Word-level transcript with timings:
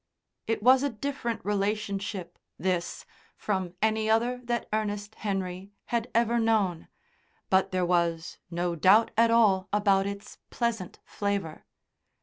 It 0.47 0.63
was 0.63 0.81
a 0.81 0.89
different 0.89 1.41
relationship, 1.45 2.39
this, 2.57 3.05
from 3.37 3.75
any 3.83 4.09
other 4.09 4.41
that 4.45 4.67
Ernest 4.73 5.13
Henry 5.13 5.73
had 5.93 6.09
ever 6.15 6.39
known, 6.39 6.87
but 7.51 7.71
there 7.71 7.85
was 7.85 8.39
no 8.49 8.73
doubt 8.75 9.11
at 9.15 9.29
all 9.29 9.69
about 9.71 10.07
its 10.07 10.39
pleasant 10.49 10.97
flavour. 11.05 11.67